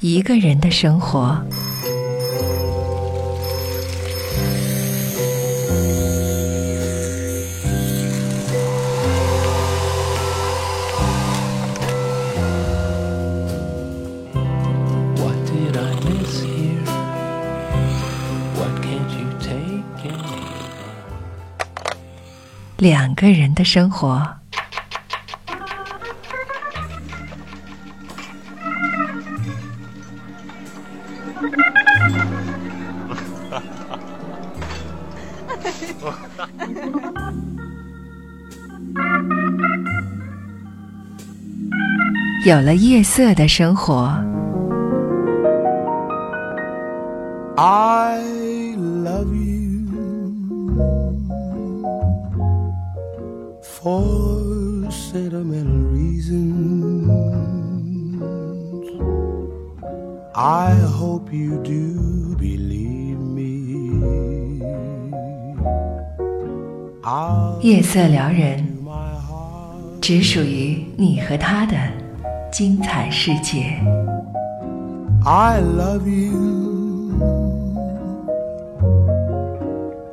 [0.00, 1.42] 一个人的生活。
[22.76, 24.35] 两个人的生活。
[42.46, 44.06] 有了夜色的生活。
[47.56, 48.20] I
[48.76, 49.82] love you
[53.64, 57.10] for sentimental reasons.
[60.32, 64.62] I hope you do believe me.
[67.60, 68.64] 夜色撩人，
[70.00, 72.05] 只属于你和他的。
[72.51, 73.79] 精彩世界。
[75.23, 77.19] I love you,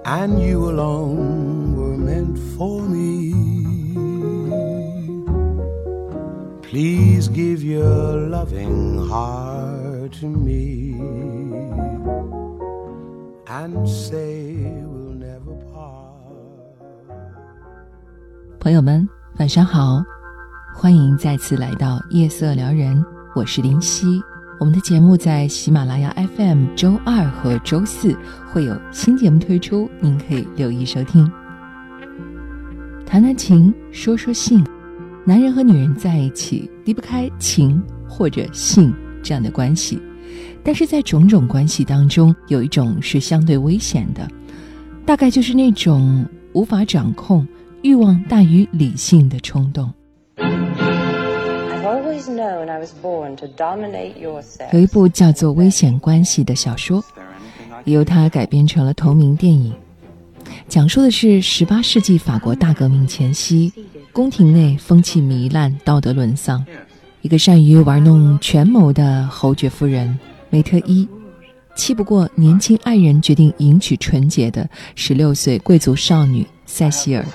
[0.05, 3.35] and you alone were meant for me.
[6.63, 10.95] Please give your loving heart to me
[13.47, 16.77] and say we'll never part.
[18.61, 20.05] 朋友们，晚上好。
[20.84, 23.02] 欢迎再次来到夜色撩人，
[23.34, 24.22] 我是林夕。
[24.60, 28.14] 我们的节目在喜马拉雅 FM 周二和周四
[28.52, 31.32] 会有新节目推出，您可以留意收听。
[33.06, 34.62] 谈谈情，说说性，
[35.24, 40.02] 男人和女人在一起离不开情或者性这样的关系，
[40.66, 44.30] 但是在种种关系当中，有一种是相对危险的，
[45.06, 47.48] 大概就是那种无法掌控、
[47.84, 49.90] 欲望大于理性的冲动。
[54.72, 57.04] 有一部叫做《危险关系》的小说，
[57.84, 59.74] 由它改编成了同名电影，
[60.68, 63.72] 讲述的是十八世纪法国大革命前夕，
[64.12, 66.66] 宫廷内风气糜烂，道德沦丧。
[67.22, 71.08] 一个善于玩弄权谋的侯爵夫人梅特伊，
[71.76, 77.26] 气不过年轻爱人，决定迎娶纯洁的十六岁贵族少女塞西尔，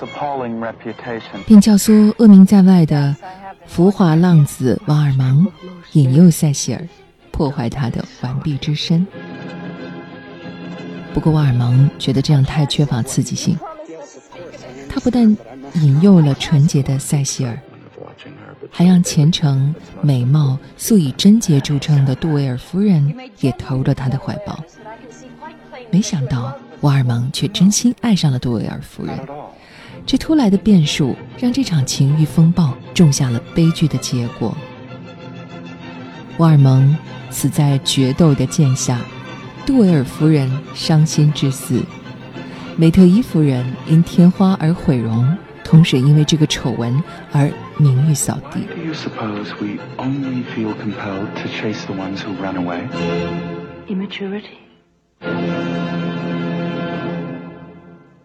[1.45, 3.15] 并教唆恶名在外的。
[3.67, 5.45] 浮华浪子瓦尔芒
[5.91, 6.87] 引诱塞西尔，
[7.29, 9.05] 破坏他的完璧之身。
[11.13, 13.55] 不过瓦尔芒觉得这样太缺乏刺激性。
[14.89, 15.37] 他不但
[15.75, 17.55] 引诱了纯洁的塞西尔，
[18.69, 24.57] 还让虔诚、美貌、素以贞洁著称的杜维尔夫人也投入了他的怀抱。
[25.91, 29.17] 没想到瓦尔蒙却真心爱上了杜维尔夫人。
[30.05, 34.55] 这突来的变数让这场情欲风暴种下了悲剧的结果。
[36.37, 36.95] 瓦尔蒙
[37.29, 38.99] 死在决斗的剑下，
[39.65, 41.83] 杜维尔夫人伤心致死，
[42.77, 45.37] 梅特伊夫人因天花而毁容，
[45.69, 46.91] 同时因为这个丑闻
[47.31, 47.47] 而
[47.77, 48.59] 名誉扫地。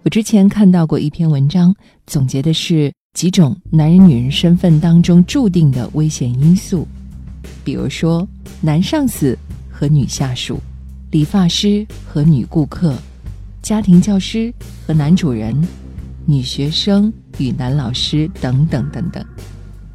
[0.02, 1.74] 我之前看到过一篇文章，
[2.06, 6.88] 总结的是几种男人、女人身份当中注定的危险因素，
[7.62, 8.26] 比如说
[8.62, 9.38] 男上司
[9.70, 10.58] 和女下属、
[11.10, 12.96] 理发师和女顾客、
[13.60, 14.50] 家庭教师
[14.86, 15.54] 和男主人、
[16.26, 19.24] 女学生与男老师等等等等。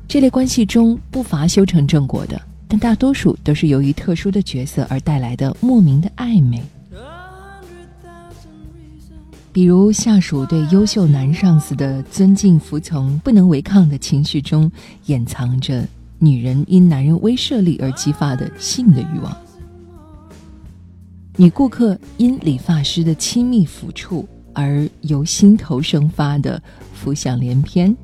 [0.07, 6.61] 这类关系中不乏修成正果的，但大多数都是由于特殊的角色而带来的莫名的暧昧。
[9.51, 14.71] 比如下属对优秀男上司的尊敬服从不能违抗的情绪中，
[15.07, 15.85] 掩藏着
[16.19, 19.31] 女人因男人威慑力而激发的性的欲望；
[21.35, 24.27] 女顾客因理发师的亲密抚触
[24.59, 26.61] 而由心头生发的
[26.93, 27.95] 浮想联翩。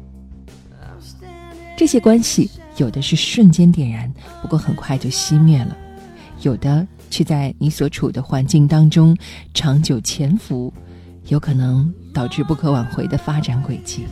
[1.75, 4.09] 这些关系有的是瞬间点燃，
[4.41, 5.75] 不过很快就熄灭了；
[6.43, 9.13] 有的却在你所处的环境当中
[9.53, 10.73] 长久潜伏。
[11.27, 14.05] 有可能导致不可挽回的发展轨迹。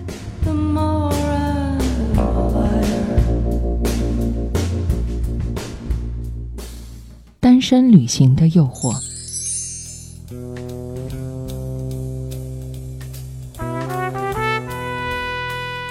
[7.39, 8.99] 单身旅行的诱惑，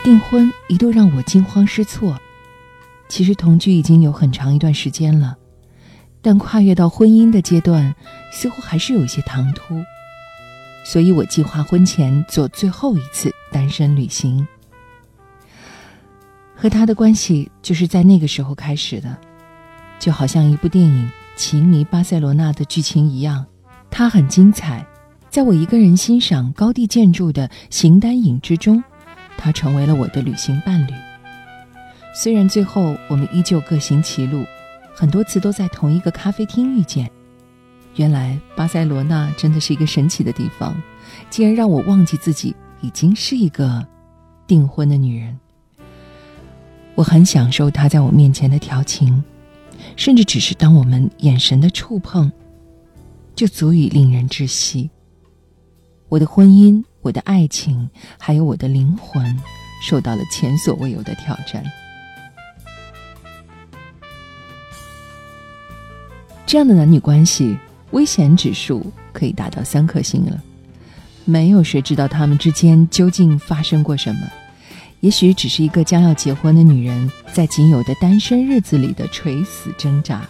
[0.02, 2.20] 订婚一度让我惊慌失措。
[3.08, 5.36] 其实同居已经有很长一段时间了，
[6.20, 7.94] 但跨越到婚姻的阶段，
[8.32, 9.80] 似乎还是有些唐突。
[10.84, 14.46] 所以我计划婚前做最后一次单身旅行。
[16.56, 19.16] 和他的关系就是在那个时候开始的，
[20.00, 21.06] 就好像一部电影
[21.36, 23.46] 《情迷巴塞罗那》的剧情一样，
[23.88, 24.84] 它很精彩。
[25.30, 28.82] 在我一个人欣赏高地建筑的形单影只中，
[29.42, 30.92] 他成为了我的旅行伴侣。
[32.14, 34.46] 虽然最后我们依旧各行其路，
[34.94, 37.10] 很多次都在同一个咖啡厅遇见。
[37.96, 40.80] 原来巴塞罗那真的是一个神奇的地方，
[41.28, 43.84] 竟然让我忘记自己已经是一个
[44.46, 45.36] 订婚的女人。
[46.94, 49.24] 我很享受他在我面前的调情，
[49.96, 52.30] 甚至只是当我们眼神的触碰，
[53.34, 54.88] 就足以令人窒息。
[56.08, 59.36] 我的婚姻、我的爱情，还有我的灵魂，
[59.82, 61.62] 受到了前所未有的挑战。
[66.46, 67.56] 这样的男女关系，
[67.90, 70.40] 危险指数可以达到三颗星了。
[71.24, 74.20] 没有谁知道他们之间究竟发生过什么。
[75.00, 80.22] 也许只是一个将要结婚的女人在仅有的单身日子里的垂死挣扎，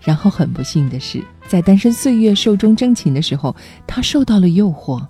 [0.00, 3.54] 然后很不幸的是，在单身岁月寿终正寝的时候，
[3.86, 5.06] 她受到了诱惑，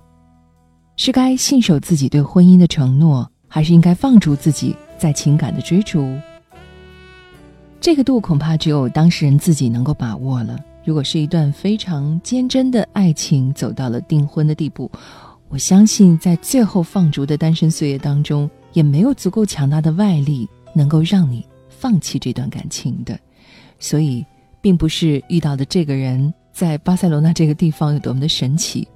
[0.97, 6.19] 是该信守自己对婚姻的承诺，还是应该放逐自己在情感的追逐？
[7.81, 10.59] 这个度恐怕只有当事人自己能够把握了。
[10.85, 14.91] 如果是一段非常坚贞的爱情走到了订婚的地步，
[15.49, 18.49] 我相信在最后放逐的单身岁月当中。
[18.73, 23.19] 也没有足够强大的外力能够让你放弃这段感情的，
[23.79, 24.23] 所以
[24.61, 28.89] 并不是遇到的这个人在巴塞罗那这个地方有多么的神奇，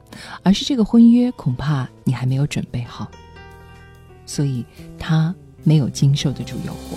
[0.42, 3.06] 而是这个婚约恐怕你还没有准备好，
[4.24, 4.64] 所以
[4.98, 6.96] 他没有经受得住诱惑。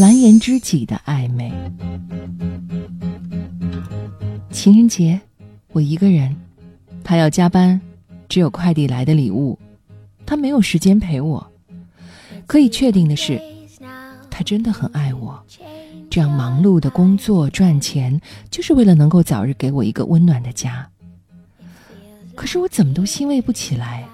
[0.00, 1.52] 蓝颜知己的暧昧，
[4.50, 5.20] 情人节。
[5.70, 6.34] 我一个人，
[7.04, 7.80] 他要加班，
[8.28, 9.56] 只有快递来的礼物，
[10.26, 11.52] 他没有时间陪我。
[12.48, 13.40] 可以确定的是，
[14.32, 15.40] 他真的很爱我。
[16.10, 18.20] 这样忙碌的工作赚钱，
[18.50, 20.88] 就是为了能够早日给我一个温暖的家。
[22.34, 24.08] 可是我怎么都欣慰不起来。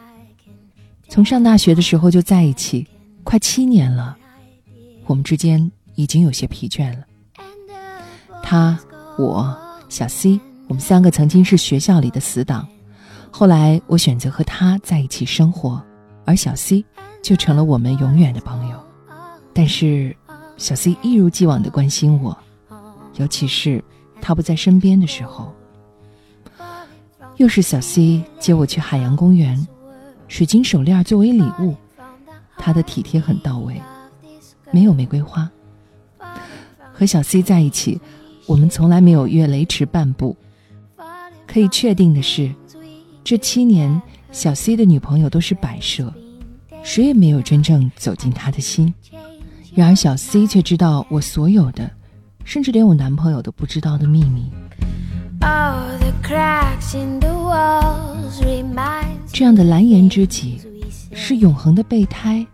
[1.09, 2.87] 从上大学的时候就在一起，
[3.25, 4.17] 快七年了，
[5.07, 7.05] 我们之间已经有些疲倦了。
[8.43, 8.79] 他，
[9.17, 9.57] 我，
[9.89, 10.41] 小 C。
[10.69, 12.69] 我们三个曾经是学校里的死党，
[13.31, 15.83] 后来我选择和他在一起生活，
[16.27, 16.85] 而小 C
[17.23, 18.88] 就成了我们永远的朋友。
[19.59, 20.15] 但是，
[20.57, 22.39] 小 C 一如既往的关心我，
[23.17, 23.83] 尤其是
[24.23, 25.53] 他不在身边的时候。
[27.39, 29.67] 又是小 C 接我去海洋公园，
[30.29, 31.75] 水晶手链作为礼物，
[32.57, 33.83] 他的体贴很到位，
[34.71, 35.51] 没有玫瑰花。
[36.93, 38.01] 和小 C 在一起，
[38.47, 40.37] 我们从来没有越雷池半步。
[41.49, 42.55] 可以确定的是，
[43.25, 44.01] 这七年，
[44.31, 46.15] 小 C 的女朋友都是摆设，
[46.85, 48.95] 谁也没有真正走进他的心。
[49.75, 51.91] 然而，小 C 却知道我所有的，
[52.45, 54.51] 甚至连我男朋友都不知道的秘密。
[59.33, 60.61] 这样的蓝颜知己，
[61.13, 62.45] 是永恒的备胎，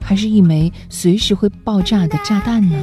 [0.00, 2.76] 还是一枚随时会爆炸的炸弹呢？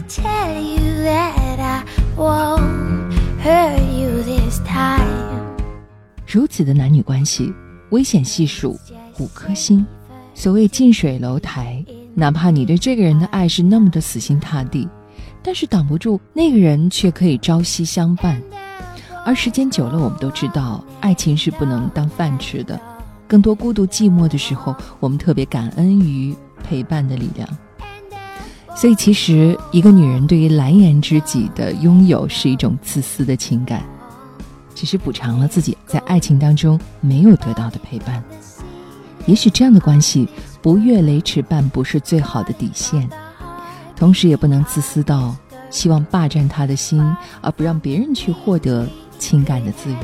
[6.28, 7.52] 如此的男女关系，
[7.90, 8.78] 危险系数
[9.20, 9.86] 五颗星。
[10.36, 11.84] 所谓近水楼台，
[12.16, 14.88] 哪怕你对这个人的爱是那么的死心塌地，
[15.42, 18.42] 但是挡不住那个人却可以朝夕相伴。
[19.26, 22.80] 而时间久了，我们都知道，爱情是不能当饭吃的。
[23.28, 27.50] 更多孤独寂寞的时候，我们特别感恩于陪伴的力量。
[28.76, 33.82] 所以，其实一个女人对于蓝颜知己的拥有，是一种自私的情感。
[34.76, 38.24] 只是补偿了自己在爱情当中没有得到的陪伴。
[39.26, 40.28] 也许这样的关系
[40.62, 43.10] 不越雷池半步是最好的底线，
[43.96, 45.36] 同时也不能自私到
[45.70, 47.02] 希望霸占他的心，
[47.42, 48.86] 而不让别人去获得
[49.18, 49.98] 情感的自由。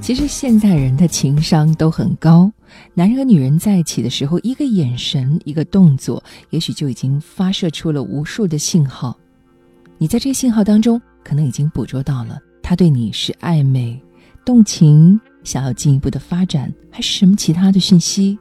[0.00, 2.50] 其实现在人的情商都很高，
[2.94, 9.16] 男人和女人在一起的时候，一个眼神、一个动作，也许就已经发射出了无数的信号。
[10.00, 14.00] 你在这信号当中，可能已经捕捉到了他对你是暧昧、
[14.44, 18.38] 动情，想要进一步的发展，还是什么其他的讯息。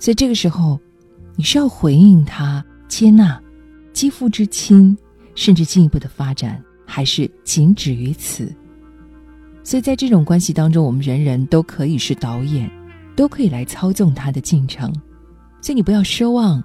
[0.00, 0.80] 所以这个时候，
[1.36, 3.40] 你是要回应他、接纳、
[3.92, 4.96] 肌肤之亲，
[5.36, 8.52] 甚至进一步的发展，还是仅止于此？
[9.62, 12.68] 所以在这种关系当中，我们人人都可以是导演，
[13.14, 14.92] 都可以来操纵他的进程。
[15.60, 16.60] 所以你不要奢望，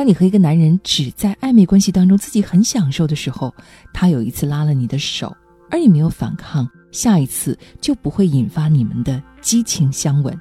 [0.00, 3.54] 当你和一个男人只在暧昧关系当中自己很享受的时候，
[3.92, 5.30] 他有一次拉了你的手，
[5.70, 10.34] 而你没有反抗，下一次就不会引发你们的激情相吻。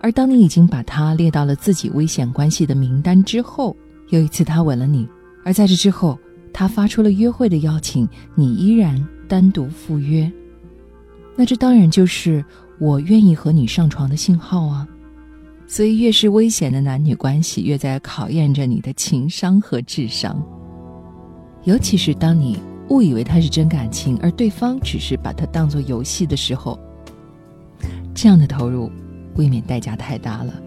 [0.00, 3.76] 而当你已经把他列到了自己危险关系的名单之后，
[4.08, 5.08] 有一次他吻了你，
[5.44, 6.18] 而在这之后，
[6.52, 9.00] 他发出了约会的邀请，你依然。
[9.28, 10.28] 单独赴约，
[11.36, 12.44] 那这当然就是
[12.80, 14.84] 我愿意和你上床的信号啊。
[15.72, 20.44] 所以，越是危险的男女关系，越在考验着你的情商和智商。
[21.62, 22.58] 尤其是当你
[22.88, 26.76] 误以为他是真感情，而对方只是把它当做游戏的时候，
[28.12, 28.90] 这样的投入
[29.36, 30.60] 未免代价太大了。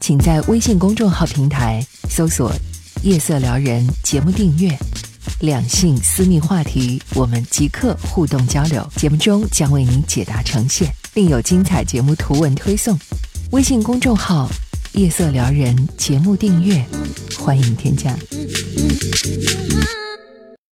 [0.00, 2.50] 请在微信公众号平台搜索
[3.04, 4.76] “夜色撩人”节目订阅，
[5.40, 12.98] 两性私密话题，我们即刻互动交流，节目中将为您解答呈现，另有精彩节目图文推送。
[13.52, 14.50] 微信公众号
[14.94, 16.82] “夜色撩人”节目订阅，
[17.38, 18.16] 欢迎添加。